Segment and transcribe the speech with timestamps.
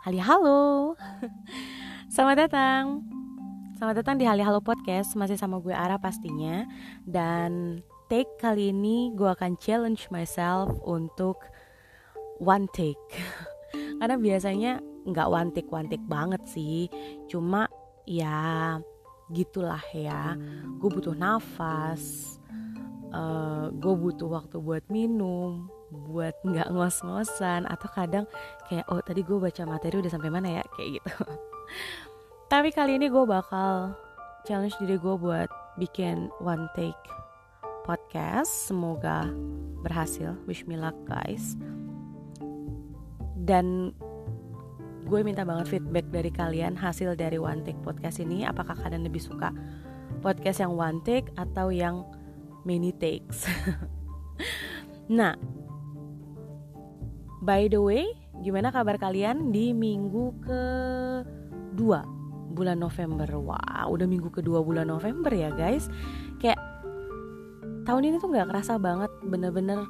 [0.00, 0.96] Hali halo.
[2.12, 3.04] Selamat datang.
[3.76, 5.12] Selamat datang di Hali Halo Podcast.
[5.12, 6.64] Masih sama gue Ara pastinya.
[7.04, 11.36] Dan take kali ini gue akan challenge myself untuk
[12.40, 12.96] one take.
[14.00, 16.88] Karena biasanya nggak one take one take banget sih.
[17.28, 17.68] Cuma
[18.08, 18.80] ya
[19.36, 20.32] gitulah ya.
[20.80, 22.40] Gue butuh nafas
[23.12, 28.24] uh, Gue butuh waktu buat minum buat nggak ngos-ngosan atau kadang
[28.70, 30.64] kayak oh tadi gue baca materi udah sampai mana ya?
[30.78, 31.10] Kayak gitu.
[32.52, 33.94] Tapi kali ini gue bakal
[34.46, 36.98] challenge diri gue buat bikin one take
[37.82, 38.70] podcast.
[38.70, 39.30] Semoga
[39.82, 40.38] berhasil.
[40.46, 41.58] Wish me luck guys.
[43.40, 43.90] Dan
[45.10, 48.46] gue minta banget feedback dari kalian hasil dari one take podcast ini.
[48.46, 49.50] Apakah kalian lebih suka
[50.22, 52.06] podcast yang one take atau yang
[52.62, 53.46] many takes?
[55.10, 55.34] Nah
[57.40, 58.04] By the way,
[58.44, 60.62] gimana kabar kalian di minggu ke
[61.72, 62.04] dua
[62.52, 63.24] bulan November?
[63.40, 65.88] Wah, udah minggu kedua bulan November ya guys.
[66.36, 66.60] Kayak
[67.88, 69.88] tahun ini tuh nggak kerasa banget, bener-bener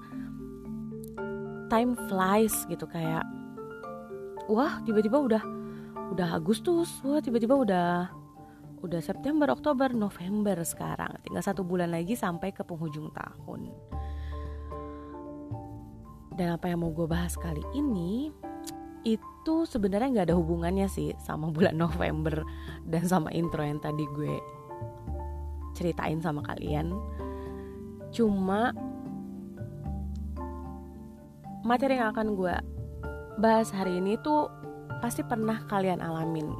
[1.67, 3.23] time flies gitu kayak
[4.51, 5.43] wah tiba-tiba udah
[6.11, 8.11] udah Agustus, wah tiba-tiba udah
[8.81, 11.19] udah September, Oktober, November sekarang.
[11.27, 13.71] Tinggal satu bulan lagi sampai ke penghujung tahun.
[16.41, 18.33] Dan apa yang mau gue bahas kali ini
[19.05, 22.49] itu sebenarnya nggak ada hubungannya sih sama bulan November
[22.89, 24.41] dan sama intro yang tadi gue
[25.77, 26.97] ceritain sama kalian.
[28.09, 28.73] Cuma
[31.61, 32.57] materi yang akan gue
[33.37, 34.49] bahas hari ini tuh
[35.05, 36.57] pasti pernah kalian alamin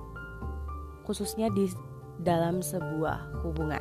[1.09, 1.73] khususnya di
[2.21, 3.81] dalam sebuah hubungan.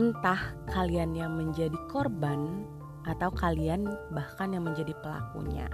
[0.00, 2.64] Entah kalian yang menjadi korban
[3.08, 5.64] atau kalian bahkan yang menjadi pelakunya.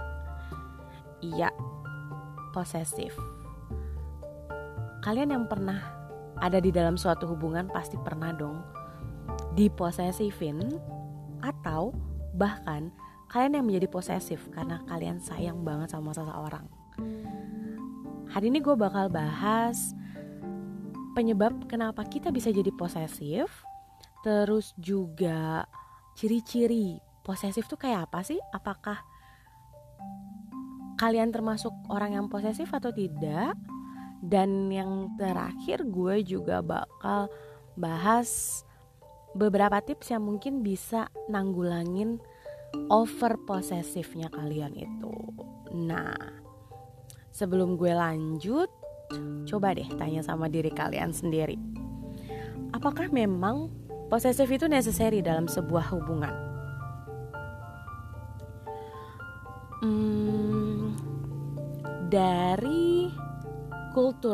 [1.19, 1.51] Iya,
[2.55, 3.11] posesif.
[5.03, 5.83] Kalian yang pernah
[6.39, 8.63] ada di dalam suatu hubungan pasti pernah dong
[9.55, 10.59] diposesifin
[11.43, 11.91] atau
[12.35, 12.91] bahkan
[13.31, 16.65] kalian yang menjadi posesif karena kalian sayang banget sama seseorang.
[18.31, 19.95] Hari ini gue bakal bahas
[21.15, 23.47] penyebab kenapa kita bisa jadi posesif,
[24.27, 25.63] terus juga
[26.19, 28.37] ciri-ciri posesif tuh kayak apa sih?
[28.53, 29.01] Apakah
[31.01, 33.57] kalian termasuk orang yang posesif atau tidak?
[34.21, 37.27] Dan yang terakhir gue juga bakal
[37.75, 38.61] bahas
[39.35, 42.21] beberapa tips yang mungkin bisa nanggulangin
[42.87, 45.13] over posesifnya kalian itu.
[45.75, 46.15] Nah,
[47.35, 48.71] sebelum gue lanjut,
[49.45, 51.59] coba deh tanya sama diri kalian sendiri.
[52.71, 53.69] Apakah memang
[54.07, 56.54] posesif itu necessary dalam sebuah hubungan?
[59.85, 60.97] Hmm,
[62.09, 63.05] dari
[63.93, 64.33] kultur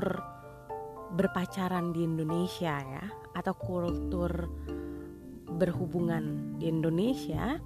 [1.11, 3.03] berpacaran di Indonesia ya
[3.35, 4.31] atau kultur
[5.59, 7.59] berhubungan di Indonesia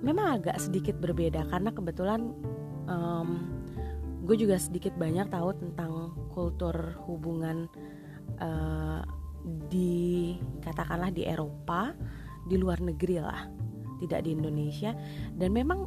[0.00, 1.44] memang agak sedikit berbeda.
[1.52, 2.32] Karena kebetulan
[2.88, 3.28] um,
[4.24, 7.68] gue juga sedikit banyak tahu tentang kultur hubungan
[8.40, 9.04] uh,
[9.68, 10.32] di
[10.64, 11.92] katakanlah di Eropa
[12.48, 13.64] di luar negeri lah
[14.02, 14.96] tidak di Indonesia
[15.36, 15.86] dan memang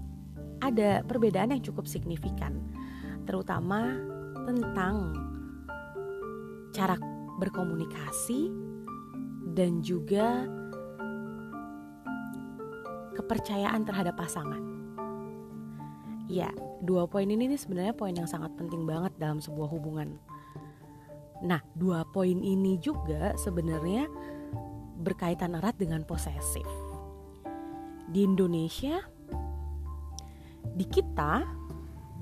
[0.62, 2.58] ada perbedaan yang cukup signifikan
[3.28, 4.00] terutama
[4.48, 5.12] tentang
[6.72, 6.96] cara
[7.38, 8.50] berkomunikasi
[9.54, 10.48] dan juga
[13.18, 14.62] kepercayaan terhadap pasangan.
[16.30, 16.54] Ya,
[16.86, 20.22] dua poin ini nih sebenarnya poin yang sangat penting banget dalam sebuah hubungan.
[21.42, 24.06] Nah, dua poin ini juga sebenarnya
[25.02, 26.87] berkaitan erat dengan posesif
[28.08, 29.04] di Indonesia
[30.78, 31.44] di kita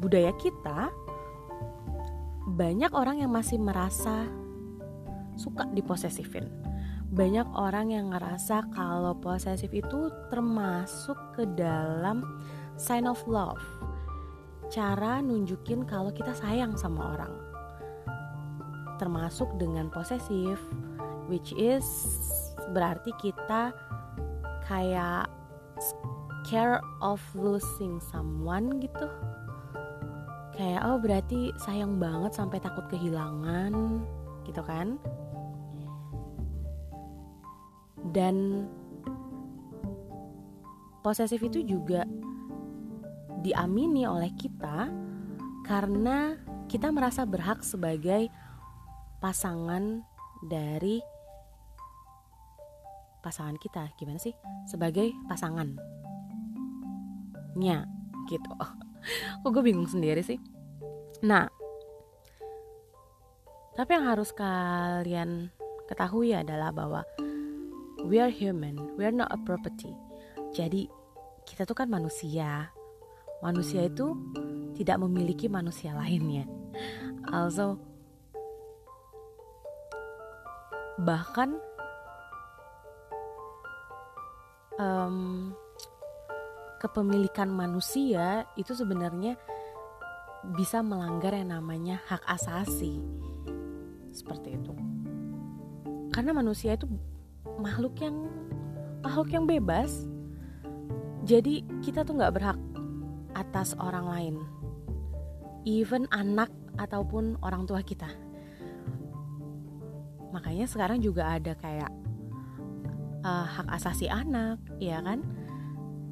[0.01, 0.89] budaya kita
[2.45, 4.29] banyak orang yang masih merasa
[5.35, 6.47] suka diposesifin.
[7.15, 12.23] Banyak orang yang ngerasa kalau posesif itu termasuk ke dalam
[12.75, 13.61] sign of love
[14.73, 17.33] cara nunjukin kalau kita sayang sama orang.
[18.97, 20.57] Termasuk dengan posesif
[21.27, 21.85] which is
[22.73, 23.73] berarti kita
[24.65, 25.29] kayak
[25.79, 29.07] scare of losing someone gitu.
[30.55, 34.03] Kayak oh berarti sayang banget sampai takut kehilangan
[34.47, 34.95] gitu kan?
[38.15, 38.69] Dan
[41.03, 42.07] posesif itu juga
[43.43, 44.89] diamini oleh kita
[45.65, 46.33] karena
[46.65, 48.29] kita merasa berhak sebagai
[49.21, 50.01] pasangan
[50.45, 51.01] dari
[53.25, 53.89] pasangan kita.
[53.97, 54.37] Gimana sih?
[54.69, 55.73] Sebagai pasangan.
[57.57, 57.89] Nya
[58.29, 58.53] gitu.
[59.41, 60.37] Kok gue bingung sendiri sih?
[61.25, 61.49] Nah
[63.75, 65.51] tapi yang harus kalian
[65.91, 67.03] ketahui adalah bahwa
[68.07, 68.79] we are human.
[68.95, 69.91] We are not a property.
[70.55, 70.87] Jadi
[71.43, 72.71] kita tuh kan manusia.
[73.43, 74.15] Manusia itu
[74.79, 76.47] tidak memiliki manusia lainnya.
[77.27, 77.75] Also
[80.95, 81.59] bahkan
[84.79, 85.51] um,
[86.79, 89.39] kepemilikan manusia itu sebenarnya
[90.53, 93.01] bisa melanggar yang namanya hak asasi.
[94.13, 94.73] Seperti itu.
[96.13, 96.87] Karena manusia itu
[97.59, 98.29] makhluk yang
[99.01, 100.05] makhluk yang bebas.
[101.25, 102.59] Jadi kita tuh nggak berhak
[103.33, 104.35] atas orang lain.
[105.65, 108.07] Even anak ataupun orang tua kita.
[110.29, 111.89] Makanya sekarang juga ada kayak
[113.25, 115.25] uh, hak asasi anak ya kan?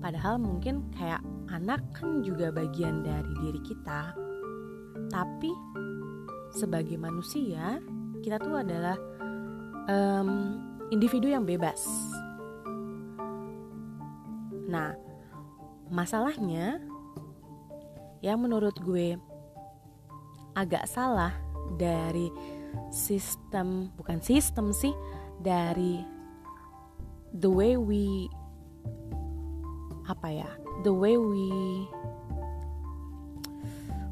[0.02, 4.18] Padahal mungkin kayak anak kan juga bagian dari diri kita.
[5.14, 5.52] Tapi
[6.50, 7.78] sebagai manusia
[8.26, 8.98] kita tuh adalah
[9.88, 11.86] um, individu yang bebas.
[14.68, 14.98] Nah
[15.94, 16.82] masalahnya
[18.26, 19.20] yang menurut gue
[20.58, 21.36] agak salah
[21.76, 22.32] dari
[22.90, 24.94] sistem bukan sistem sih
[25.42, 26.13] dari
[27.34, 28.30] the way we
[30.06, 30.50] apa ya
[30.86, 31.50] the way we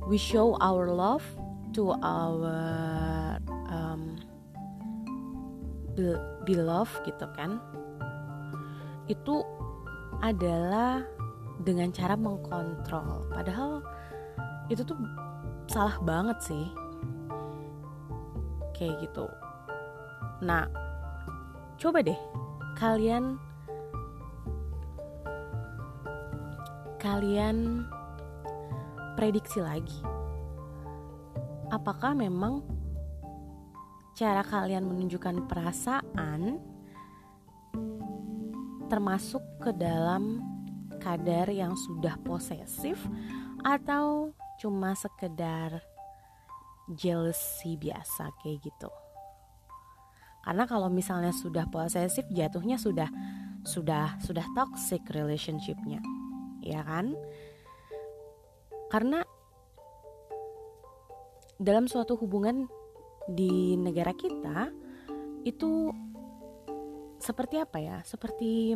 [0.09, 1.23] we show our love
[1.71, 2.56] to our
[3.69, 4.18] um,
[6.44, 7.62] beloved gitu kan
[9.12, 9.44] itu
[10.21, 11.03] adalah
[11.62, 13.27] dengan cara mengkontrol.
[13.29, 13.81] Padahal
[14.69, 14.97] itu tuh
[15.69, 16.65] salah banget sih.
[18.77, 19.25] Kayak gitu.
[20.41, 20.65] Nah
[21.77, 22.18] coba deh
[22.81, 23.38] kalian
[26.98, 27.86] kalian
[29.13, 30.01] prediksi lagi
[31.69, 32.66] apakah memang
[34.18, 36.57] cara kalian menunjukkan perasaan
[38.89, 40.42] termasuk ke dalam
[40.98, 42.98] kadar yang sudah posesif
[43.62, 45.86] atau cuma sekedar
[46.98, 48.89] jealousy biasa kayak gitu.
[50.41, 53.09] Karena kalau misalnya sudah posesif jatuhnya sudah
[53.61, 56.01] sudah sudah toxic relationshipnya,
[56.65, 57.13] ya kan?
[58.89, 59.21] Karena
[61.61, 62.65] dalam suatu hubungan
[63.29, 64.73] di negara kita
[65.45, 65.93] itu
[67.21, 67.97] seperti apa ya?
[68.01, 68.73] Seperti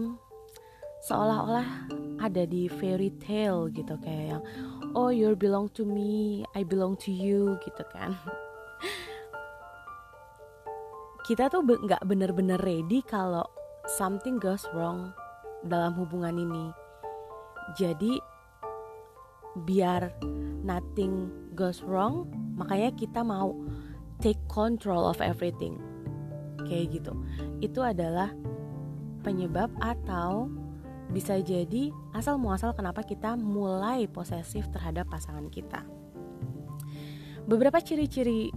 [1.06, 4.44] seolah-olah ada di fairy tale gitu kayak yang
[4.97, 8.18] oh you belong to me I belong to you gitu kan
[11.25, 13.42] kita tuh nggak be bener-bener ready kalau
[13.98, 15.10] something goes wrong
[15.66, 16.69] dalam hubungan ini.
[17.74, 18.22] Jadi
[19.66, 20.13] biar
[20.62, 23.57] nothing goes wrong makanya kita mau
[24.22, 25.81] take control of everything.
[26.69, 27.18] Kayak gitu.
[27.57, 28.30] Itu adalah
[29.25, 30.45] penyebab atau
[31.10, 35.81] bisa jadi asal muasal kenapa kita mulai posesif terhadap pasangan kita.
[37.50, 38.54] Beberapa ciri-ciri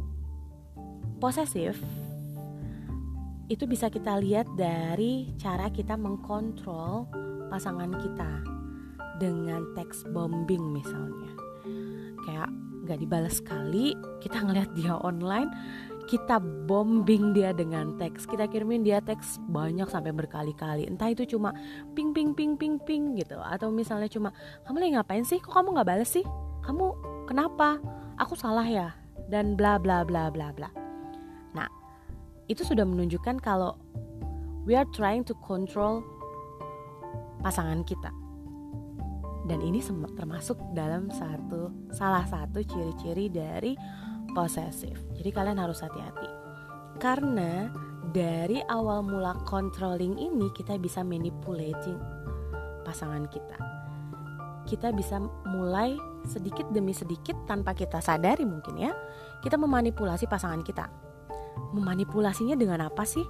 [1.17, 1.81] posesif
[3.49, 7.09] itu bisa kita lihat dari cara kita mengkontrol
[7.49, 8.45] pasangan kita
[9.17, 11.33] dengan teks bombing misalnya.
[12.29, 12.49] Kayak
[12.85, 15.49] gak dibalas sekali, kita ngeliat dia online,
[16.09, 18.29] kita bombing dia dengan teks.
[18.29, 20.85] Kita kirimin dia teks banyak sampai berkali-kali.
[20.85, 21.57] Entah itu cuma
[21.97, 23.41] ping ping ping ping ping gitu.
[23.41, 24.33] Atau misalnya cuma
[24.69, 25.41] kamu lagi ngapain sih?
[25.41, 26.25] Kok kamu nggak balas sih?
[26.65, 26.85] Kamu
[27.25, 27.81] kenapa?
[28.21, 28.93] Aku salah ya?
[29.29, 30.78] Dan bla bla bla bla bla
[32.49, 33.77] itu sudah menunjukkan kalau
[34.65, 36.01] we are trying to control
[37.45, 38.11] pasangan kita
[39.49, 39.81] dan ini
[40.13, 43.73] termasuk dalam satu salah satu ciri-ciri dari
[44.37, 44.95] posesif.
[45.17, 46.29] Jadi kalian harus hati-hati.
[47.01, 47.73] Karena
[48.13, 51.97] dari awal mula controlling ini kita bisa manipulating
[52.85, 53.57] pasangan kita.
[54.69, 55.17] Kita bisa
[55.49, 55.97] mulai
[56.29, 58.93] sedikit demi sedikit tanpa kita sadari mungkin ya.
[59.41, 61.08] Kita memanipulasi pasangan kita.
[61.75, 63.25] Memanipulasinya dengan apa sih?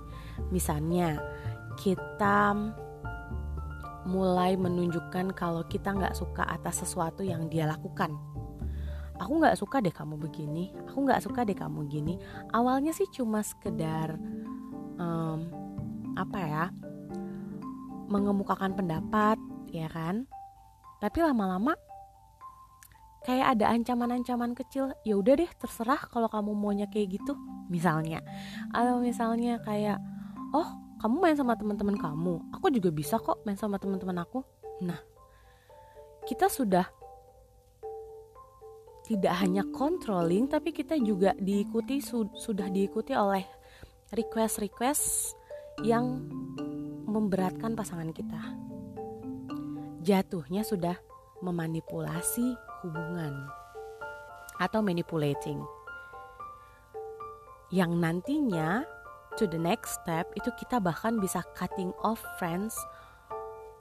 [0.54, 1.18] Misalnya
[1.78, 2.54] kita
[4.08, 8.16] mulai menunjukkan kalau kita nggak suka atas sesuatu yang dia lakukan.
[9.18, 12.18] Aku nggak suka deh kamu begini aku nggak suka deh kamu gini.
[12.50, 14.18] Awalnya sih cuma sekedar
[14.98, 15.46] um,
[16.18, 16.64] apa ya
[18.10, 19.38] mengemukakan pendapat
[19.70, 20.26] ya kan?
[20.98, 21.78] Tapi lama-lama
[23.22, 28.24] kayak ada ancaman-ancaman kecil ya udah deh terserah kalau kamu maunya kayak gitu misalnya
[28.72, 30.00] atau misalnya kayak
[30.52, 34.42] oh kamu main sama teman-teman kamu aku juga bisa kok main sama teman-teman aku
[34.82, 34.98] nah
[36.28, 36.84] kita sudah
[39.08, 43.40] tidak hanya controlling tapi kita juga diikuti su sudah diikuti oleh
[44.12, 45.32] request-request
[45.80, 46.28] yang
[47.08, 48.40] memberatkan pasangan kita.
[50.04, 50.96] Jatuhnya sudah
[51.40, 52.52] memanipulasi
[52.84, 53.32] hubungan
[54.60, 55.60] atau manipulating.
[57.68, 58.82] Yang nantinya
[59.36, 62.74] to the next step itu kita bahkan bisa cutting off friends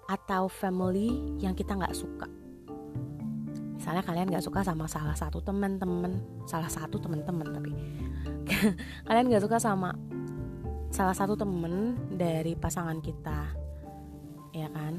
[0.07, 2.27] atau family yang kita nggak suka.
[3.79, 7.71] Misalnya kalian nggak suka sama salah satu teman-teman, salah satu teman-teman tapi
[9.07, 9.95] kalian nggak suka sama
[10.91, 13.51] salah satu temen dari pasangan kita,
[14.55, 14.93] ya kan?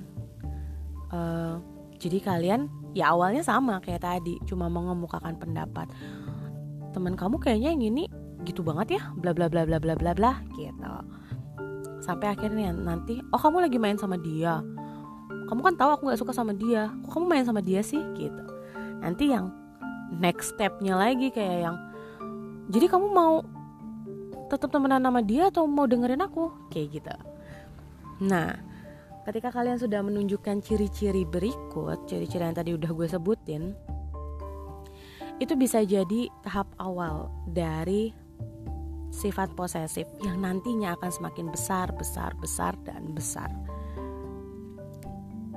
[1.08, 1.56] Uh,
[1.96, 5.88] jadi kalian ya awalnya sama kayak tadi, cuma mengemukakan pendapat.
[6.92, 8.04] Temen kamu kayaknya yang ini
[8.46, 10.92] gitu banget ya, bla bla bla bla bla bla bla gitu.
[12.02, 14.62] Sampai akhirnya nanti, oh kamu lagi main sama dia.
[15.48, 16.92] Kamu kan tahu aku nggak suka sama dia.
[17.04, 18.00] Kok kamu main sama dia sih?
[18.14, 18.44] Gitu.
[19.00, 19.50] Nanti yang
[20.14, 21.76] next stepnya lagi kayak yang
[22.72, 23.44] jadi kamu mau
[24.48, 27.14] tetap temenan sama dia atau mau dengerin aku kayak gitu
[28.24, 28.56] nah
[29.28, 33.76] ketika kalian sudah menunjukkan ciri-ciri berikut ciri-ciri yang tadi udah gue sebutin
[35.38, 38.10] itu bisa jadi tahap awal dari
[39.08, 43.50] sifat posesif yang nantinya akan semakin besar, besar, besar, dan besar.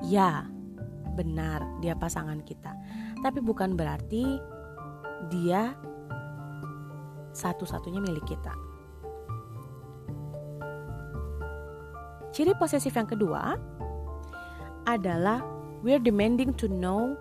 [0.02, 0.50] Ya,
[1.14, 2.74] benar, dia pasangan kita,
[3.22, 4.42] tapi bukan berarti
[5.30, 5.78] dia
[7.38, 8.56] satu-satunya milik kita.
[12.32, 13.60] Ciri posesif yang kedua
[14.88, 15.44] adalah
[15.84, 17.14] we're demanding to know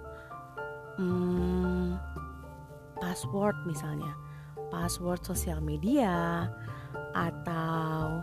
[0.97, 1.99] hmm,
[3.03, 4.15] password misalnya,
[4.71, 6.47] password sosial media
[7.15, 8.23] atau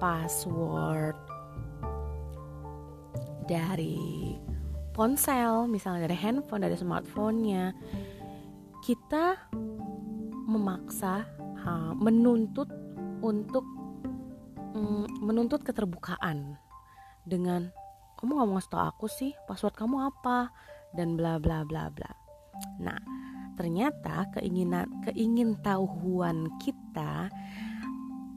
[0.00, 1.16] password
[3.44, 4.36] dari
[4.96, 7.74] ponsel, misalnya dari handphone, dari smartphone-nya.
[8.80, 9.36] Kita
[10.48, 11.28] memaksa,
[12.00, 12.66] menuntut
[13.20, 13.62] untuk
[14.72, 16.56] mm, menuntut keterbukaan
[17.28, 17.68] dengan
[18.16, 20.52] kamu nggak mau ngasih tau aku sih password kamu apa
[20.96, 22.10] dan bla bla bla bla.
[22.80, 23.00] Nah
[23.60, 27.28] ternyata keinginan keingintahuan kita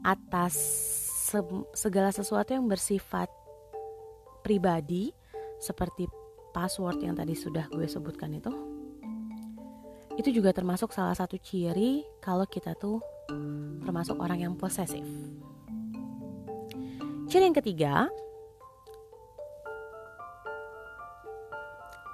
[0.04, 0.52] atas
[1.32, 1.40] se
[1.72, 3.32] segala sesuatu yang bersifat
[4.44, 5.16] pribadi
[5.56, 6.04] seperti
[6.52, 8.52] password yang tadi sudah gue sebutkan itu
[10.20, 13.00] itu juga termasuk salah satu ciri kalau kita tuh
[13.82, 15.02] termasuk orang yang posesif.
[17.26, 18.06] Ciri yang ketiga,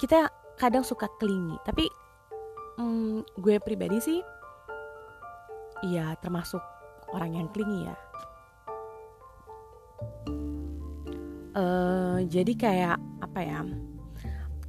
[0.00, 1.84] kita kadang suka klingi, tapi
[2.80, 4.20] hmm, gue pribadi sih,
[5.92, 6.60] ya termasuk
[7.12, 7.96] orang yang klingi ya.
[11.50, 13.60] Uh, jadi kayak apa ya?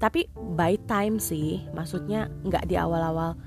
[0.02, 0.26] Tapi
[0.58, 3.38] by time sih, maksudnya nggak di awal-awal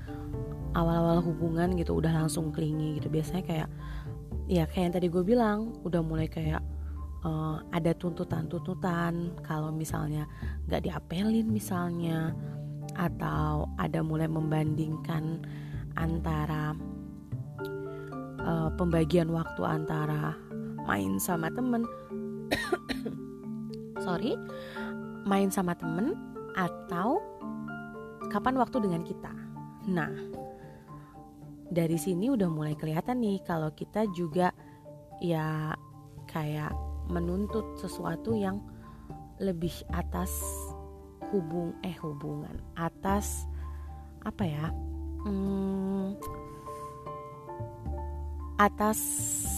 [0.75, 3.11] awal-awal hubungan gitu udah langsung klingi gitu.
[3.11, 3.68] Biasanya kayak
[4.47, 6.62] ya kayak yang tadi gue bilang, udah mulai kayak
[7.26, 10.30] uh, ada tuntutan-tuntutan kalau misalnya
[10.71, 12.37] nggak diapelin misalnya
[12.95, 15.43] atau ada mulai membandingkan
[15.95, 16.75] antara
[18.43, 20.35] uh, pembagian waktu antara
[20.85, 21.87] main sama temen
[24.07, 24.37] sorry
[25.25, 26.13] main sama temen
[26.55, 27.19] atau
[28.29, 29.33] kapan waktu dengan kita.
[29.91, 30.13] Nah
[31.71, 34.53] dari sini udah mulai kelihatan nih kalau kita juga
[35.19, 35.73] ya
[36.29, 36.71] kayak
[37.09, 38.61] menuntut sesuatu yang
[39.41, 40.31] lebih atas
[41.35, 43.50] hubung eh hubungan atas
[44.23, 44.71] apa ya
[45.26, 46.14] hmm,
[48.59, 48.99] atas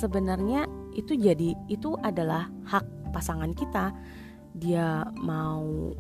[0.01, 0.65] sebenarnya
[0.97, 3.93] itu jadi itu adalah hak pasangan kita.
[4.57, 5.93] Dia mau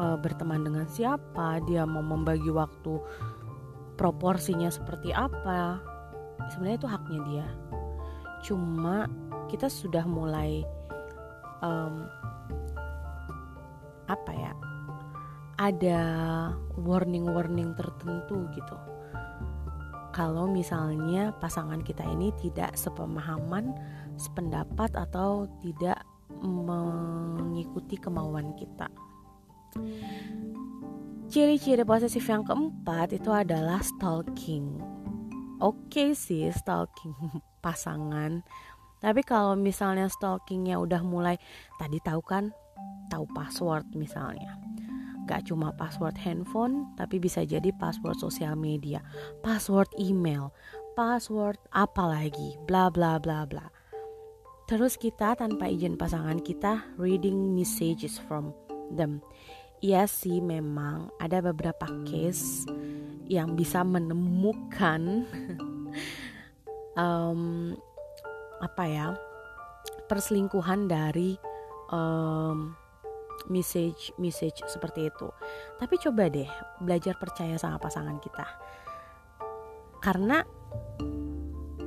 [0.00, 2.96] uh, berteman dengan siapa dia mau membagi waktu
[4.00, 5.76] proporsinya seperti apa
[6.48, 7.46] sebenarnya itu haknya dia.
[8.40, 9.04] Cuma
[9.52, 10.64] kita sudah mulai
[11.60, 12.08] um,
[14.08, 14.52] apa ya
[15.58, 16.00] ada
[16.80, 18.76] warning-warning tertentu gitu
[20.16, 23.70] kalau misalnya pasangan kita ini tidak sepemahaman,
[24.18, 26.02] sependapat atau tidak
[26.42, 28.90] mengikuti kemauan kita.
[31.30, 34.80] Ciri-ciri posesif yang keempat itu adalah stalking.
[35.62, 37.14] Oke okay sih stalking
[37.62, 38.42] pasangan
[38.98, 41.38] tapi kalau misalnya stalkingnya udah mulai
[41.78, 42.50] tadi tahu kan
[43.10, 44.56] tahu password misalnya.
[45.28, 49.04] Gak cuma password handphone tapi bisa jadi password sosial media
[49.44, 50.56] password email
[50.96, 53.68] password apa lagi bla bla bla bla.
[54.68, 58.52] Terus kita tanpa izin pasangan kita reading messages from
[58.92, 59.24] them.
[59.80, 62.68] Ya sih memang ada beberapa case
[63.28, 65.24] yang bisa menemukan
[67.00, 67.72] um,
[68.58, 69.06] apa ya
[70.10, 71.38] perselingkuhan dari
[71.92, 72.74] um,
[73.46, 75.30] message message seperti itu.
[75.78, 76.50] Tapi coba deh
[76.82, 78.46] belajar percaya sama pasangan kita.
[80.02, 80.42] Karena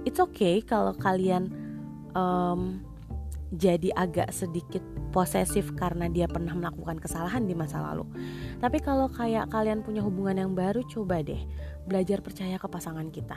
[0.08, 1.52] it's okay kalau kalian
[2.16, 2.80] um,
[3.52, 4.80] jadi agak sedikit
[5.12, 8.08] posesif karena dia pernah melakukan kesalahan di masa lalu.
[8.64, 11.44] Tapi kalau kayak kalian punya hubungan yang baru, coba deh
[11.84, 13.36] belajar percaya ke pasangan kita.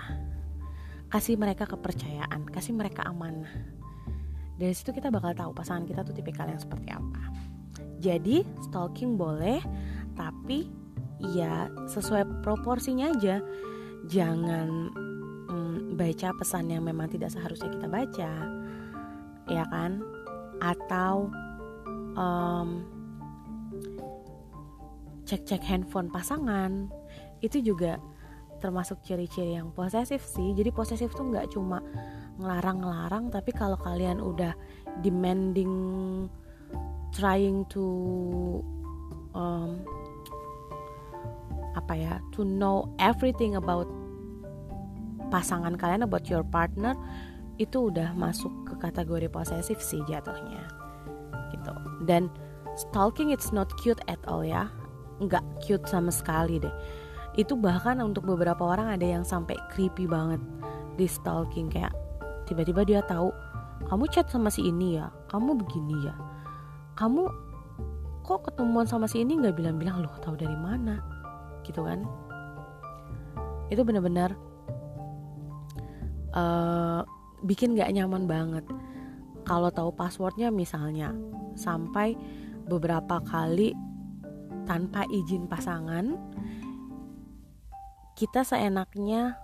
[1.11, 3.51] Kasih mereka kepercayaan, kasih mereka amanah.
[4.55, 7.23] Dari situ kita bakal tahu pasangan kita tuh tipikal yang seperti apa.
[8.05, 9.65] Jadi stalking boleh,
[10.13, 10.69] tapi
[11.33, 13.41] ya sesuai proporsinya aja.
[14.05, 14.69] Jangan
[15.49, 18.33] hmm, baca pesan yang memang tidak seharusnya kita baca
[19.49, 20.05] ya kan?
[20.61, 21.33] Atau
[22.17, 22.85] um,
[25.25, 26.93] cek-cek handphone pasangan.
[27.41, 27.97] Itu juga
[28.61, 30.53] termasuk ciri-ciri yang posesif sih.
[30.53, 31.81] Jadi posesif tuh nggak cuma
[32.35, 34.53] ngelarang-ngelarang tapi kalau kalian udah
[35.01, 35.73] demanding
[37.15, 37.87] trying to
[39.39, 39.79] um,
[41.79, 43.87] apa ya to know everything about
[45.31, 46.95] pasangan kalian about your partner
[47.63, 50.67] itu udah masuk ke kategori posesif sih jatuhnya.
[51.55, 51.75] Gitu.
[52.03, 52.27] Dan
[52.75, 54.67] stalking it's not cute at all ya.
[55.23, 56.75] Nggak cute sama sekali deh.
[57.39, 60.43] Itu bahkan untuk beberapa orang ada yang sampai creepy banget
[60.99, 61.71] di stalking.
[61.71, 61.95] Kayak
[62.51, 63.31] tiba-tiba dia tahu
[63.87, 65.11] kamu chat sama si ini ya?
[65.31, 66.34] Kamu begini ya
[66.95, 67.27] kamu
[68.25, 70.99] kok ketemuan sama si ini nggak bilang-bilang loh tahu dari mana?
[71.67, 72.03] Gitu kan?
[73.69, 74.33] Itu benar-benar
[76.35, 77.03] uh,
[77.45, 78.65] bikin gak nyaman banget.
[79.45, 81.13] Kalau tahu passwordnya misalnya
[81.55, 82.17] sampai
[82.65, 83.77] beberapa kali
[84.65, 86.17] tanpa izin pasangan
[88.17, 89.37] kita seenaknya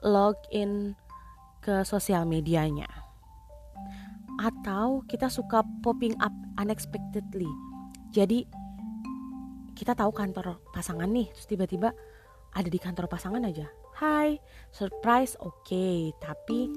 [0.00, 0.96] login
[1.60, 2.88] ke sosial medianya.
[4.40, 7.48] Atau kita suka popping up unexpectedly.
[8.12, 8.44] Jadi
[9.72, 11.90] kita tahu kantor pasangan nih terus tiba-tiba
[12.52, 13.68] ada di kantor pasangan aja.
[13.96, 14.36] Hai
[14.72, 15.64] surprise oke.
[15.64, 16.12] Okay.
[16.20, 16.68] tapi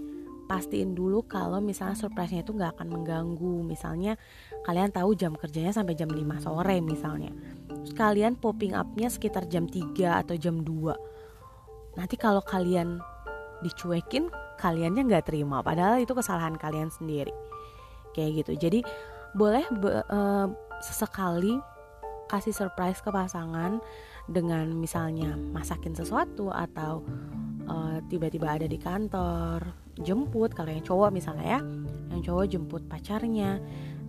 [0.46, 3.66] pastiin dulu kalau misalnya surprise-nya itu nggak akan mengganggu.
[3.66, 4.16] Misalnya
[4.64, 7.34] kalian tahu jam kerjanya sampai jam 5 sore misalnya.
[7.68, 11.16] Terus kalian popping up-nya sekitar jam 3 atau jam 2
[11.96, 13.00] nanti kalau kalian
[13.64, 15.64] dicuekin kaliannya nggak terima.
[15.64, 17.32] Padahal itu kesalahan kalian sendiri.
[18.16, 18.52] Kayak gitu.
[18.56, 18.80] Jadi
[19.36, 20.48] boleh be, uh,
[20.80, 21.60] sesekali
[22.32, 23.78] kasih surprise ke pasangan
[24.26, 27.06] dengan misalnya masakin sesuatu atau
[27.70, 29.62] uh, tiba-tiba ada di kantor
[30.02, 31.62] jemput kalau yang cowok misalnya ya
[32.16, 33.60] yang cowok jemput pacarnya.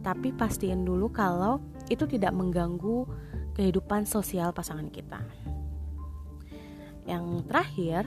[0.06, 1.58] Tapi pastiin dulu kalau
[1.90, 3.10] itu tidak mengganggu
[3.58, 5.18] kehidupan sosial pasangan kita.
[7.10, 8.02] Yang terakhir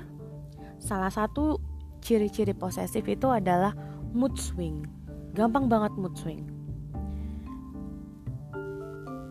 [0.79, 1.60] salah satu
[1.99, 3.75] ciri-ciri posesif itu adalah
[4.15, 4.88] mood swing.
[5.36, 6.59] Gampang banget mood swing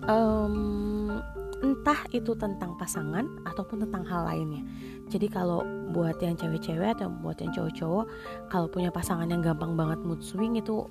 [0.08, 1.20] um,
[1.58, 4.64] entah itu tentang pasangan ataupun tentang hal lainnya.
[5.12, 8.06] Jadi kalau buat yang cewek-cewek atau buat yang cowok-cowok,
[8.48, 10.88] kalau punya pasangan yang gampang banget mood swing itu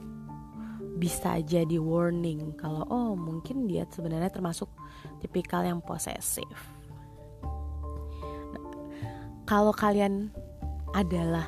[0.97, 4.65] bisa jadi warning kalau oh mungkin dia sebenarnya termasuk
[5.21, 6.57] tipikal yang posesif.
[8.53, 8.63] Nah,
[9.45, 10.33] kalau kalian
[10.97, 11.45] adalah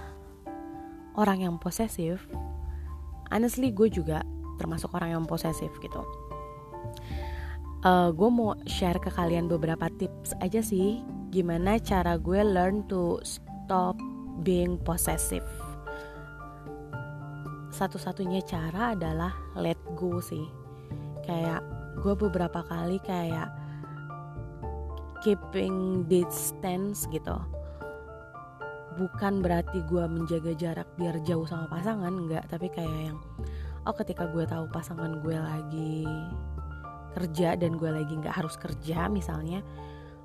[1.18, 2.22] orang yang posesif,
[3.34, 4.22] honestly gue juga
[4.62, 6.06] termasuk orang yang posesif gitu
[7.84, 13.22] uh, gue mau share ke kalian beberapa tips aja sih gimana cara gue learn to
[13.22, 13.96] stop
[14.42, 15.46] being possessive.
[17.70, 20.50] Satu-satunya cara adalah let go sih.
[21.24, 21.62] Kayak
[22.02, 23.54] gue beberapa kali kayak
[25.22, 27.38] keeping distance gitu.
[28.98, 32.50] Bukan berarti gue menjaga jarak biar jauh sama pasangan enggak.
[32.50, 33.20] Tapi kayak yang
[33.86, 36.04] oh ketika gue tahu pasangan gue lagi
[37.16, 39.66] kerja dan gue lagi nggak harus kerja misalnya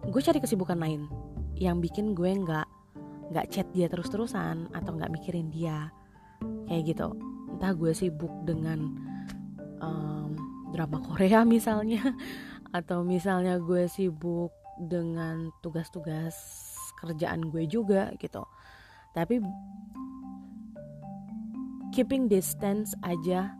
[0.04, 1.08] gue cari kesibukan lain
[1.56, 2.68] yang bikin gue nggak
[3.32, 5.88] nggak chat dia terus-terusan atau nggak mikirin dia.
[6.68, 7.08] Kayak gitu.
[7.56, 8.92] Entah gue sibuk dengan
[9.80, 10.30] um,
[10.74, 12.02] drama Korea misalnya
[12.74, 16.34] atau misalnya gue sibuk dengan tugas-tugas
[16.98, 18.42] kerjaan gue juga gitu.
[19.14, 19.38] Tapi
[21.94, 23.54] keeping distance aja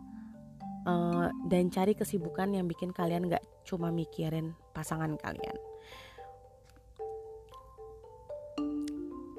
[0.85, 5.57] uh, dan cari kesibukan yang bikin kalian gak cuma mikirin pasangan kalian.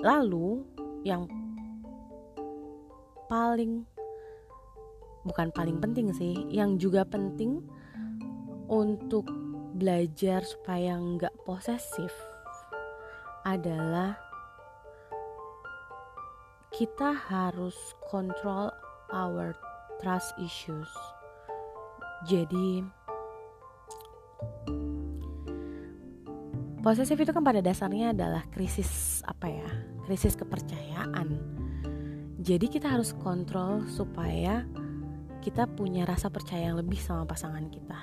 [0.02, 0.62] Lalu
[1.02, 1.26] yang
[3.26, 3.86] paling
[5.26, 7.58] bukan paling penting sih, yang juga penting
[8.70, 9.26] untuk
[9.76, 12.14] belajar supaya nggak posesif
[13.46, 14.18] adalah
[16.74, 17.76] kita harus
[18.10, 18.70] kontrol
[19.14, 19.54] our
[20.02, 20.90] trust issues.
[22.26, 22.82] Jadi
[26.82, 29.70] posesif itu kan pada dasarnya adalah krisis apa ya?
[30.06, 31.38] Krisis kepercayaan.
[32.42, 34.66] Jadi kita harus kontrol supaya
[35.42, 38.00] kita punya rasa percaya yang lebih sama pasangan kita.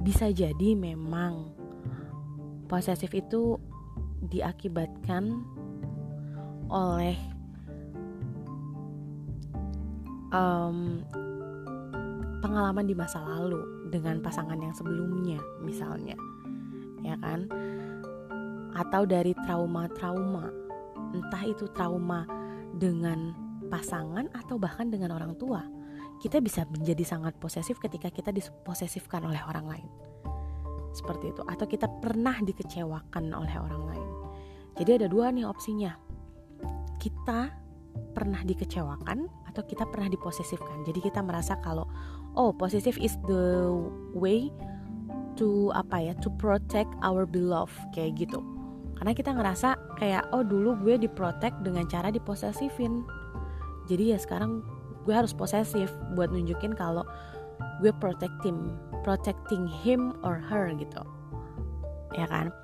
[0.00, 1.52] Bisa jadi memang
[2.68, 3.56] posesif itu
[4.28, 5.44] diakibatkan
[6.68, 7.16] oleh
[10.32, 11.00] um,
[12.44, 16.12] pengalaman di masa lalu dengan pasangan yang sebelumnya misalnya.
[17.00, 17.48] Ya kan?
[18.76, 20.52] Atau dari trauma-trauma.
[21.16, 22.28] Entah itu trauma
[22.76, 23.32] dengan
[23.72, 25.64] pasangan atau bahkan dengan orang tua.
[26.20, 29.88] Kita bisa menjadi sangat posesif ketika kita diposesifkan oleh orang lain.
[30.92, 31.40] Seperti itu.
[31.48, 34.08] Atau kita pernah dikecewakan oleh orang lain.
[34.76, 35.96] Jadi ada dua nih opsinya.
[37.00, 37.63] Kita
[38.14, 40.86] pernah dikecewakan atau kita pernah diposesifkan.
[40.86, 41.90] Jadi kita merasa kalau
[42.38, 43.68] oh posesif is the
[44.14, 44.48] way
[45.34, 48.38] to apa ya to protect our beloved kayak gitu.
[48.94, 53.02] Karena kita ngerasa kayak oh dulu gue diprotect dengan cara diposesifin.
[53.90, 54.62] Jadi ya sekarang
[55.04, 57.02] gue harus posesif buat nunjukin kalau
[57.82, 58.72] gue protecting
[59.02, 61.02] protecting him or her gitu.
[62.14, 62.54] Ya kan?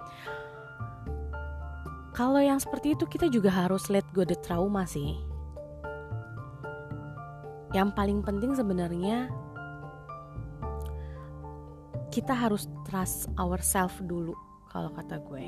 [2.15, 5.30] Kalau yang seperti itu kita juga harus let go the trauma sih
[7.71, 9.31] yang paling penting sebenarnya
[12.11, 14.35] kita harus trust ourselves dulu
[14.71, 15.47] kalau kata gue.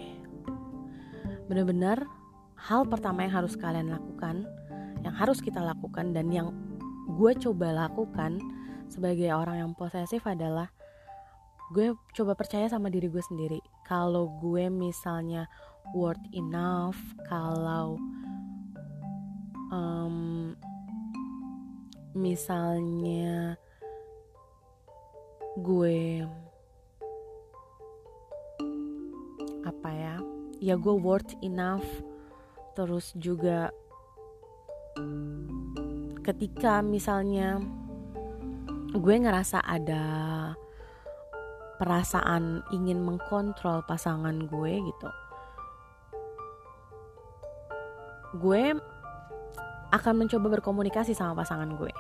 [1.51, 2.07] Bener-bener
[2.55, 4.47] hal pertama yang harus kalian lakukan
[5.03, 6.55] yang harus kita lakukan dan yang
[7.19, 8.39] gue coba lakukan
[8.87, 10.71] sebagai orang yang posesif adalah
[11.75, 13.59] gue coba percaya sama diri gue sendiri.
[13.83, 15.51] Kalau gue misalnya
[15.91, 17.99] worth enough kalau
[22.15, 23.57] misalnya
[25.59, 26.25] gue
[29.65, 30.17] apa ya?
[30.63, 31.85] Ya gue worth enough.
[32.73, 33.69] Terus juga
[36.23, 37.59] ketika misalnya
[38.93, 40.05] gue ngerasa ada
[41.81, 45.11] perasaan ingin mengkontrol pasangan gue gitu
[48.33, 48.73] gue
[49.93, 51.93] akan mencoba berkomunikasi sama pasangan gue.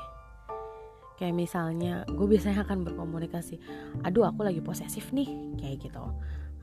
[1.21, 3.61] Kayak misalnya gue biasanya akan berkomunikasi
[4.03, 5.29] aduh aku lagi posesif nih
[5.61, 6.03] kayak gitu.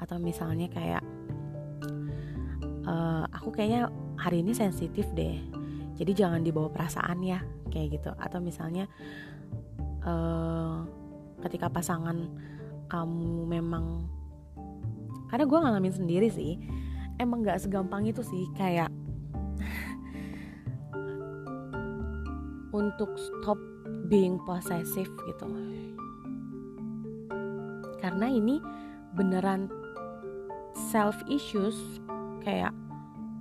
[0.02, 1.06] Atau misalnya kayak
[2.90, 3.88] uh, aku kayaknya
[4.18, 5.38] hari ini sensitif deh
[5.96, 7.40] jadi jangan dibawa perasaan ya
[7.70, 8.12] kayak gitu.
[8.18, 8.90] Atau misalnya
[10.04, 10.84] uh,
[11.46, 12.26] ketika pasangan
[12.90, 14.10] kamu memang
[15.30, 16.58] karena gue ngalamin sendiri sih
[17.22, 18.90] emang gak segampang itu sih kayak
[22.74, 23.58] untuk stop
[24.10, 25.48] being possessive gitu.
[28.00, 28.58] Karena ini
[29.14, 29.68] beneran
[30.90, 31.76] self issues
[32.46, 32.72] kayak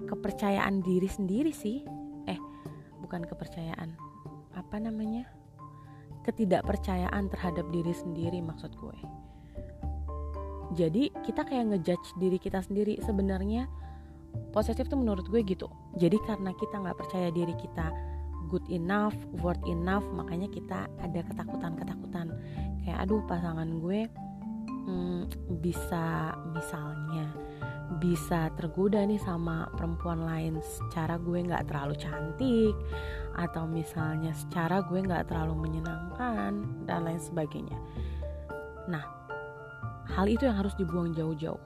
[0.08, 1.84] kepercayaan diri sendiri sih.
[2.26, 2.38] Eh
[3.04, 3.94] bukan kepercayaan.
[4.56, 5.28] Apa namanya?
[6.26, 8.98] Ketidakpercayaan terhadap diri sendiri maksud gue.
[10.76, 13.00] Jadi kita kayak ngejudge diri kita sendiri.
[13.00, 13.64] Sebenarnya
[14.52, 15.70] posesif tuh menurut gue gitu.
[15.96, 18.07] Jadi karena kita nggak percaya diri kita
[18.48, 22.32] good enough, worth enough, makanya kita ada ketakutan-ketakutan
[22.88, 24.08] kayak aduh pasangan gue
[24.88, 25.28] hmm,
[25.60, 27.28] bisa misalnya
[28.00, 32.76] bisa tergoda nih sama perempuan lain secara gue nggak terlalu cantik
[33.36, 37.76] atau misalnya secara gue nggak terlalu menyenangkan dan lain sebagainya.
[38.88, 39.04] Nah,
[40.08, 41.60] hal itu yang harus dibuang jauh-jauh.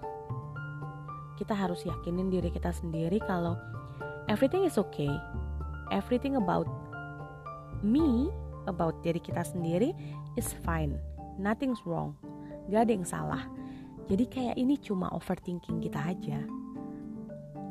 [1.38, 3.58] Kita harus yakinin diri kita sendiri kalau
[4.30, 5.10] everything is okay
[5.92, 6.66] everything about
[7.84, 8.32] me,
[8.64, 9.92] about diri kita sendiri
[10.40, 10.96] is fine.
[11.36, 12.16] Nothing's wrong.
[12.72, 13.44] Gak ada yang salah.
[14.08, 16.40] Jadi kayak ini cuma overthinking kita aja.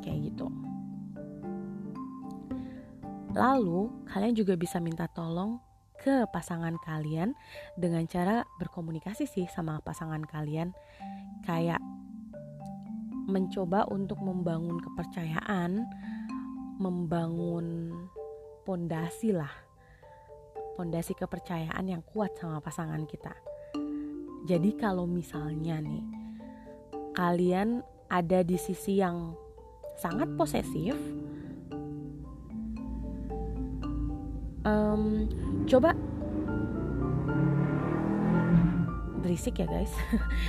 [0.00, 0.46] Kayak gitu.
[3.32, 5.56] Lalu, kalian juga bisa minta tolong
[6.02, 7.32] ke pasangan kalian
[7.78, 10.74] dengan cara berkomunikasi sih sama pasangan kalian
[11.46, 11.78] kayak
[13.30, 15.86] mencoba untuk membangun kepercayaan
[16.82, 17.94] membangun
[18.66, 19.50] pondasi lah.
[20.74, 23.30] Pondasi kepercayaan yang kuat sama pasangan kita.
[24.42, 26.02] Jadi kalau misalnya nih
[27.14, 29.36] kalian ada di sisi yang
[29.94, 30.96] sangat posesif
[34.66, 35.28] um,
[35.68, 35.94] coba
[39.22, 39.94] berisik ya guys.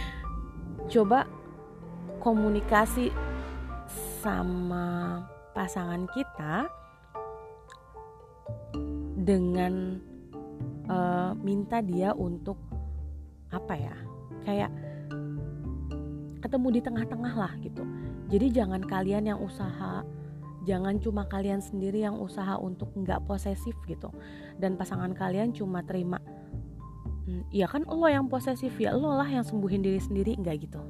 [0.93, 1.29] Coba
[2.19, 3.13] komunikasi
[4.19, 5.21] sama
[5.53, 6.67] pasangan kita
[9.23, 10.01] dengan
[10.89, 12.59] uh, minta dia untuk
[13.53, 13.95] apa ya
[14.43, 14.73] kayak
[16.43, 17.85] ketemu di tengah-tengah lah gitu.
[18.27, 20.03] Jadi jangan kalian yang usaha
[20.67, 24.11] jangan cuma kalian sendiri yang usaha untuk nggak posesif gitu.
[24.59, 26.19] Dan pasangan kalian cuma terima
[27.53, 30.81] ya kan lo yang posesif ya lo lah yang sembuhin diri sendiri nggak gitu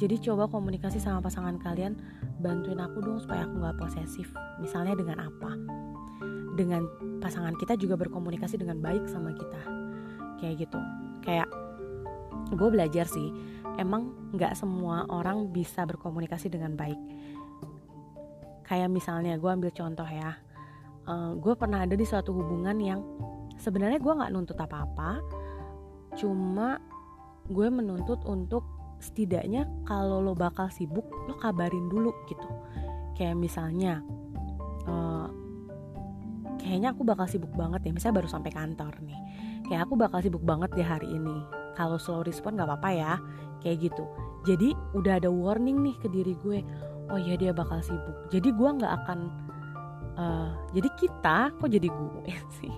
[0.00, 1.92] jadi coba komunikasi sama pasangan kalian
[2.40, 5.52] bantuin aku dong supaya aku nggak posesif misalnya dengan apa?
[6.56, 6.88] Dengan
[7.20, 9.60] pasangan kita juga berkomunikasi dengan baik sama kita.
[10.40, 10.80] Kayak gitu.
[11.20, 11.52] Kayak
[12.56, 13.28] gue belajar sih
[13.76, 16.96] emang nggak semua orang bisa berkomunikasi dengan baik.
[18.64, 20.32] Kayak misalnya gue ambil contoh ya.
[21.04, 23.04] Eh, gue pernah ada di suatu hubungan yang
[23.60, 25.20] sebenarnya gue nggak nuntut apa-apa
[26.16, 26.80] cuma
[27.52, 32.46] gue menuntut untuk setidaknya kalau lo bakal sibuk lo kabarin dulu gitu.
[33.16, 34.04] Kayak misalnya
[34.86, 35.28] uh,
[36.60, 39.20] kayaknya aku bakal sibuk banget ya misalnya baru sampai kantor nih.
[39.66, 41.42] Kayak aku bakal sibuk banget di hari ini.
[41.74, 43.12] Kalau slow respon nggak apa-apa ya
[43.64, 44.04] kayak gitu.
[44.44, 46.60] Jadi udah ada warning nih ke diri gue
[47.10, 48.16] oh iya dia bakal sibuk.
[48.30, 49.18] Jadi gue nggak akan
[50.16, 52.24] uh, jadi kita kok jadi gue
[52.62, 52.72] sih?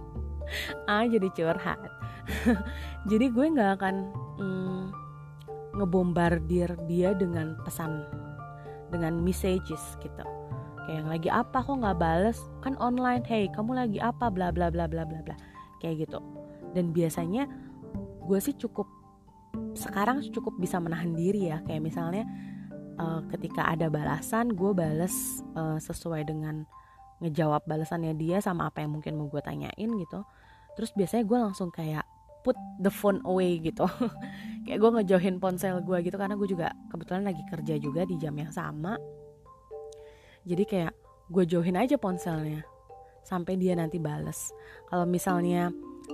[0.88, 1.78] Ah jadi curhat.
[3.10, 3.94] Jadi gue nggak akan
[4.38, 4.71] mm,
[5.82, 8.06] ngebombardir dia dengan pesan
[8.94, 10.24] dengan messages gitu.
[10.86, 12.38] Kayak yang lagi apa kok nggak bales?
[12.62, 15.36] Kan online hey kamu lagi apa bla bla bla bla bla bla.
[15.82, 16.18] Kayak gitu.
[16.72, 17.50] Dan biasanya
[18.22, 18.86] gue sih cukup
[19.76, 21.64] sekarang cukup bisa menahan diri ya.
[21.66, 22.24] Kayak misalnya
[23.00, 26.66] uh, ketika ada balasan gue bales uh, sesuai dengan
[27.22, 30.20] ngejawab balasannya dia sama apa yang mungkin mau gue tanyain gitu.
[30.74, 32.02] Terus biasanya gue langsung kayak
[32.42, 33.86] put the phone away gitu.
[34.66, 38.34] Kayak gue ngejauhin ponsel gue gitu karena gue juga kebetulan lagi kerja juga di jam
[38.38, 38.94] yang sama.
[40.42, 40.94] Jadi kayak
[41.30, 42.66] gue jauhin aja ponselnya
[43.22, 44.54] sampai dia nanti bales.
[44.86, 45.70] Kalau misalnya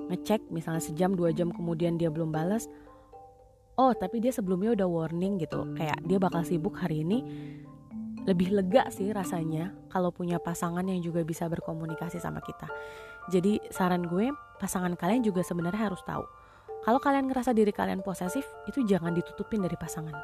[0.09, 2.69] ngecek misalnya sejam dua jam kemudian dia belum balas
[3.79, 7.25] oh tapi dia sebelumnya udah warning gitu kayak dia bakal sibuk hari ini
[8.29, 12.69] lebih lega sih rasanya kalau punya pasangan yang juga bisa berkomunikasi sama kita
[13.29, 16.25] jadi saran gue pasangan kalian juga sebenarnya harus tahu.
[16.83, 20.15] Kalau kalian ngerasa diri kalian posesif itu jangan ditutupin dari pasangan.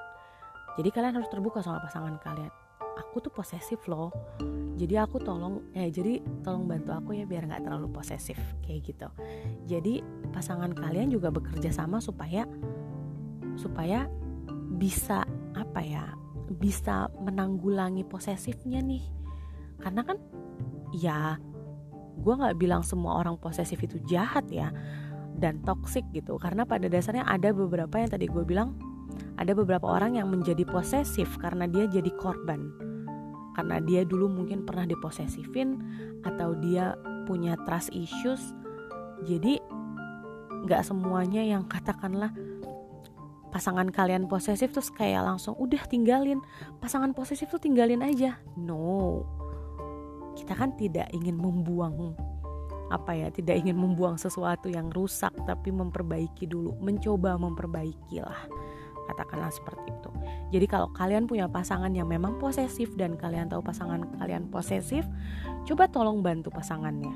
[0.75, 2.51] Jadi kalian harus terbuka sama pasangan kalian.
[2.99, 4.11] Aku tuh posesif loh.
[4.75, 9.09] Jadi aku tolong eh jadi tolong bantu aku ya biar nggak terlalu posesif kayak gitu.
[9.71, 10.03] Jadi
[10.35, 12.49] pasangan kalian juga bekerja sama supaya
[13.55, 14.11] supaya
[14.75, 15.23] bisa
[15.55, 16.11] apa ya
[16.59, 19.05] bisa menanggulangi posesifnya nih.
[19.79, 20.19] Karena kan
[20.97, 21.39] ya
[22.19, 24.71] gue nggak bilang semua orang posesif itu jahat ya
[25.39, 26.39] dan toksik gitu.
[26.39, 28.79] Karena pada dasarnya ada beberapa yang tadi gue bilang
[29.39, 32.71] ada beberapa orang yang menjadi posesif karena dia jadi korban.
[33.55, 35.79] Karena dia dulu mungkin pernah diposesifin
[36.27, 38.43] atau dia punya trust issues.
[39.27, 39.59] Jadi
[40.65, 42.35] nggak semuanya yang katakanlah
[43.55, 46.43] pasangan kalian posesif terus kayak langsung udah tinggalin.
[46.83, 48.43] Pasangan posesif tuh tinggalin aja.
[48.59, 49.23] No
[50.35, 52.15] kita kan tidak ingin membuang
[52.93, 58.45] apa ya tidak ingin membuang sesuatu yang rusak tapi memperbaiki dulu mencoba memperbaiki lah
[59.05, 60.11] katakanlah seperti itu.
[60.57, 65.05] Jadi kalau kalian punya pasangan yang memang posesif dan kalian tahu pasangan kalian posesif
[65.69, 67.13] coba tolong bantu pasangannya.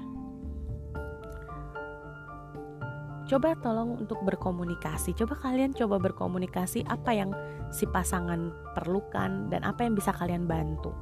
[3.28, 5.12] Coba tolong untuk berkomunikasi.
[5.16, 7.32] Coba kalian coba berkomunikasi apa yang
[7.68, 10.92] si pasangan perlukan dan apa yang bisa kalian bantu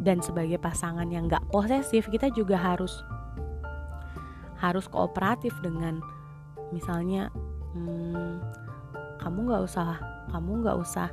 [0.00, 3.00] dan sebagai pasangan yang gak posesif kita juga harus
[4.56, 6.00] harus kooperatif dengan
[6.72, 7.28] misalnya
[7.76, 8.40] hmm,
[9.20, 10.00] kamu nggak usah
[10.32, 11.08] kamu nggak usah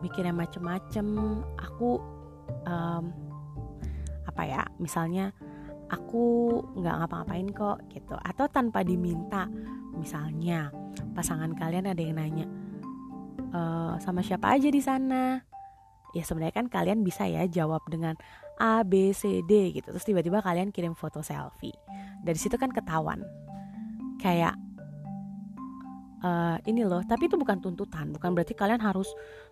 [0.00, 1.06] mikir yang macem-macem.
[1.60, 2.00] Aku
[2.66, 3.04] um,
[4.24, 5.32] apa ya misalnya
[5.92, 8.16] aku nggak ngapa-ngapain kok gitu.
[8.16, 9.46] Atau tanpa diminta
[9.94, 10.72] misalnya
[11.12, 12.46] pasangan kalian ada yang nanya
[13.50, 13.60] e,
[13.98, 15.42] sama siapa aja di sana
[16.16, 18.18] ya sebenarnya kan kalian bisa ya jawab dengan
[18.60, 19.88] A B C D gitu.
[19.94, 21.74] Terus tiba-tiba kalian kirim foto selfie.
[22.20, 23.24] Dari situ kan ketahuan.
[24.20, 24.52] Kayak
[26.20, 28.12] uh, ini loh tapi itu bukan tuntutan.
[28.12, 29.08] Bukan berarti kalian harus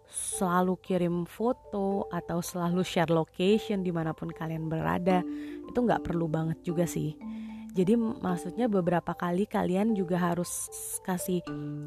[0.08, 5.24] selalu kirim foto atau selalu share location di mana pun kalian berada.
[5.68, 7.16] Itu nggak perlu banget juga sih.
[7.68, 10.66] Jadi maksudnya beberapa kali kalian juga harus
[11.06, 11.38] kasih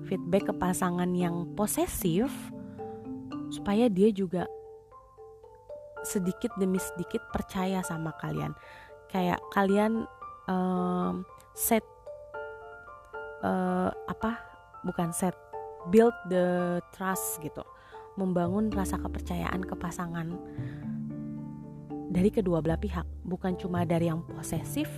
[0.07, 2.31] feedback ke pasangan yang posesif
[3.51, 4.47] supaya dia juga
[6.01, 8.53] sedikit demi sedikit percaya sama kalian.
[9.11, 10.07] Kayak kalian
[10.47, 11.83] um, set
[13.45, 14.39] uh, apa
[14.87, 15.35] bukan set
[15.89, 17.61] build the trust gitu.
[18.19, 20.35] Membangun rasa kepercayaan ke pasangan
[22.11, 23.07] dari kedua belah pihak.
[23.23, 24.89] Bukan cuma dari yang posesif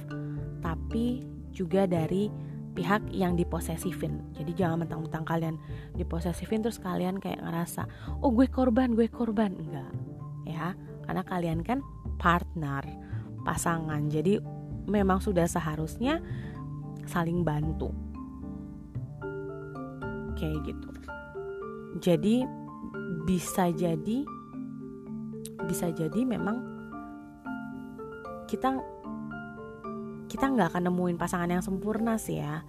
[0.63, 1.21] tapi
[1.53, 2.31] juga dari
[2.73, 4.33] pihak yang diposesifin.
[4.33, 5.55] Jadi jangan mentang-mentang kalian
[5.93, 7.85] diposesifin terus kalian kayak ngerasa
[8.25, 9.53] oh gue korban gue korban.
[9.53, 9.93] Enggak
[10.43, 10.75] ya
[11.13, 11.85] karena kalian kan
[12.17, 12.81] partner
[13.45, 14.09] pasangan.
[14.09, 14.41] Jadi
[14.89, 16.17] memang sudah seharusnya
[17.05, 17.93] saling bantu.
[20.33, 20.89] Kayak gitu.
[22.01, 22.41] Jadi
[23.29, 24.25] bisa jadi
[25.69, 26.65] bisa jadi memang
[28.49, 28.73] kita
[30.25, 32.65] kita nggak akan nemuin pasangan yang sempurna sih ya.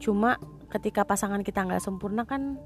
[0.00, 0.40] Cuma
[0.72, 2.56] ketika pasangan kita nggak sempurna kan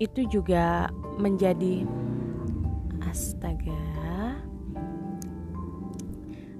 [0.00, 0.88] itu juga
[1.20, 1.84] menjadi
[3.08, 3.80] astaga.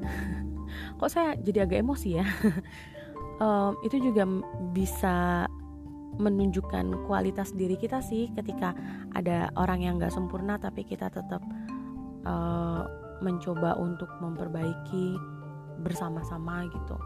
[0.98, 2.26] Kok saya jadi agak emosi ya?
[3.42, 4.22] Um, itu juga
[4.70, 5.50] bisa
[6.22, 8.70] menunjukkan kualitas diri kita sih ketika
[9.18, 11.42] ada orang yang nggak sempurna tapi kita tetap
[12.22, 12.87] uh,
[13.18, 15.18] mencoba untuk memperbaiki
[15.83, 16.96] bersama-sama gitu.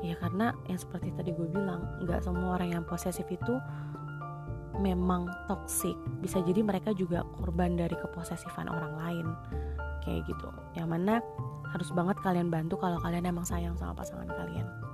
[0.00, 3.60] Ya karena yang seperti tadi gue bilang nggak semua orang yang posesif itu
[4.78, 9.26] memang toksik bisa jadi mereka juga korban dari keposesifan orang lain.
[10.06, 10.48] Kayak gitu.
[10.78, 11.14] Yang mana
[11.74, 14.85] harus banget kalian bantu kalau kalian emang sayang sama pasangan kalian